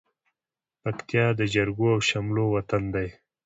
پکتيا 0.81 1.25
د 1.39 1.41
جرګو 1.53 1.87
او 1.95 1.99
شملو 2.09 2.45
وطن 2.55 2.83
دى. 2.93 3.07